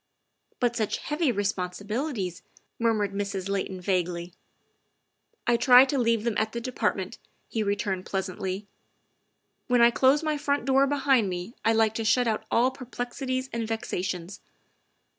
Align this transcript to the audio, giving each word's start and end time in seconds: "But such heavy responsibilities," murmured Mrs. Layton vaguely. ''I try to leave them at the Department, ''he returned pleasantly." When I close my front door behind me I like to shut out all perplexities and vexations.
"But 0.59 0.75
such 0.75 0.97
heavy 0.97 1.31
responsibilities," 1.31 2.41
murmured 2.79 3.13
Mrs. 3.13 3.47
Layton 3.49 3.79
vaguely. 3.79 4.33
''I 5.45 5.57
try 5.57 5.85
to 5.85 5.99
leave 5.99 6.23
them 6.23 6.33
at 6.39 6.53
the 6.53 6.59
Department, 6.59 7.19
''he 7.53 7.61
returned 7.61 8.07
pleasantly." 8.07 8.65
When 9.67 9.83
I 9.83 9.91
close 9.91 10.23
my 10.23 10.39
front 10.39 10.65
door 10.65 10.87
behind 10.87 11.29
me 11.29 11.53
I 11.63 11.73
like 11.73 11.93
to 11.93 12.03
shut 12.03 12.25
out 12.27 12.45
all 12.49 12.71
perplexities 12.71 13.47
and 13.53 13.67
vexations. 13.67 14.41